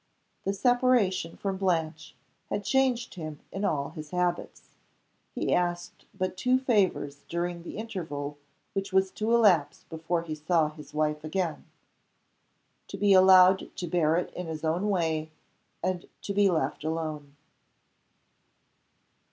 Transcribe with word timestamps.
The 0.45 0.53
separation 0.55 1.35
from 1.37 1.57
Blanche 1.57 2.15
had 2.49 2.63
changed 2.63 3.13
him 3.13 3.39
in 3.51 3.63
all 3.63 3.91
his 3.91 4.09
habits. 4.09 4.71
He 5.35 5.53
asked 5.53 6.05
but 6.15 6.35
two 6.35 6.57
favors 6.57 7.17
during 7.29 7.61
the 7.61 7.77
interval 7.77 8.39
which 8.73 8.91
was 8.91 9.11
to 9.11 9.31
elapse 9.31 9.83
before 9.89 10.23
he 10.23 10.33
saw 10.33 10.69
his 10.69 10.91
wife 10.95 11.23
again 11.23 11.65
to 12.87 12.97
be 12.97 13.13
allowed 13.13 13.69
to 13.77 13.87
bear 13.87 14.15
it 14.15 14.33
in 14.33 14.47
his 14.47 14.63
own 14.63 14.89
way, 14.89 15.29
and 15.83 16.07
to 16.23 16.33
be 16.33 16.49
left 16.49 16.83
alone. 16.83 17.35